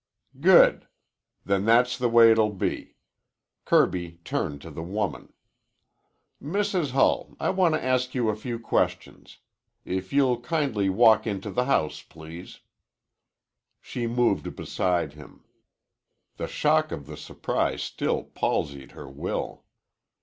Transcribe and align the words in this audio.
"Good. 0.39 0.87
Then 1.45 1.65
that's 1.65 1.95
the 1.95 2.09
way 2.09 2.31
it'll 2.31 2.51
be." 2.53 2.95
Kirby 3.65 4.13
turned 4.23 4.59
to 4.63 4.71
the 4.71 4.81
woman. 4.81 5.31
"Mrs. 6.41 6.89
Hull, 6.89 7.35
I 7.39 7.51
want 7.51 7.75
to 7.75 7.83
ask 7.85 8.15
you 8.15 8.27
a 8.29 8.35
few 8.35 8.57
questions. 8.57 9.37
If 9.85 10.11
you'll 10.11 10.41
kindly 10.41 10.89
walk 10.89 11.27
into 11.27 11.51
the 11.51 11.65
house, 11.65 12.01
please." 12.01 12.61
She 13.79 14.07
moved 14.07 14.55
beside 14.55 15.13
him. 15.13 15.45
The 16.37 16.47
shock 16.47 16.91
of 16.91 17.05
the 17.05 17.15
surprise 17.15 17.83
still 17.83 18.23
palsied 18.23 18.93
her 18.93 19.07
will. 19.07 19.65